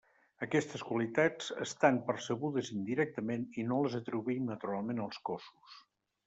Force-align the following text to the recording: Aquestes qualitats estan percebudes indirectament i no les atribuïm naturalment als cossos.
Aquestes 0.45 0.83
qualitats 0.85 1.51
estan 1.65 1.99
percebudes 2.07 2.71
indirectament 2.77 3.45
i 3.61 3.67
no 3.73 3.79
les 3.85 3.99
atribuïm 4.01 4.49
naturalment 4.55 5.05
als 5.05 5.23
cossos. 5.31 5.79